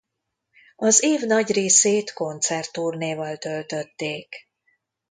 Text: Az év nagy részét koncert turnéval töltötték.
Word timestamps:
Az 0.75 1.03
év 1.03 1.21
nagy 1.21 1.51
részét 1.51 2.13
koncert 2.13 2.71
turnéval 2.71 3.37
töltötték. 3.37 4.35